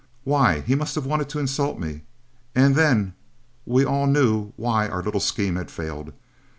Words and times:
Why, 0.23 0.61
he 0.61 0.73
must 0.73 0.95
have 0.95 1.05
wanted 1.05 1.29
to 1.29 1.37
insult 1.37 1.77
me. 1.77 2.01
And 2.55 2.73
then 2.75 3.13
we 3.67 3.85
all 3.85 4.07
knew 4.07 4.51
why 4.55 4.87
our 4.87 5.03
little 5.03 5.19
scheme 5.19 5.57
had 5.57 5.69
failed. 5.69 6.11